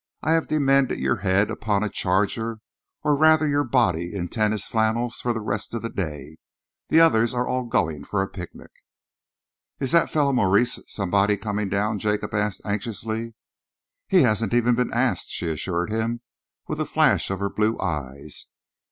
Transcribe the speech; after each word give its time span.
"I 0.23 0.31
have 0.31 0.47
demanded 0.47 0.97
your 0.99 1.17
head 1.17 1.51
upon 1.51 1.83
a 1.83 1.87
charger 1.89 2.57
or 3.03 3.15
rather 3.15 3.47
your 3.47 3.63
body 3.63 4.15
in 4.15 4.29
tennis 4.29 4.65
flannels 4.65 5.17
for 5.21 5.31
the 5.31 5.41
rest 5.41 5.75
of 5.75 5.83
the 5.83 5.91
day. 5.91 6.37
The 6.87 6.99
others 6.99 7.35
are 7.35 7.45
all 7.47 7.65
going 7.65 8.05
for 8.05 8.23
a 8.23 8.27
picnic." 8.27 8.71
"Is 9.79 9.91
that 9.91 10.09
fellow 10.09 10.33
Maurice 10.33 10.79
somebody 10.87 11.37
coming 11.37 11.69
down?" 11.69 11.99
Jacob 11.99 12.33
asked 12.33 12.61
anxiously. 12.65 13.35
"He 14.07 14.23
hasn't 14.23 14.55
even 14.55 14.73
been 14.73 14.91
asked," 14.91 15.29
she 15.29 15.49
assured 15.51 15.91
him, 15.91 16.21
with 16.67 16.81
a 16.81 16.85
flash 16.85 17.29
of 17.29 17.37
her 17.37 17.51
blue 17.51 17.77
eyes. 17.79 18.47